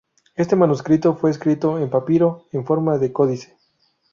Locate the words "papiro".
1.91-2.47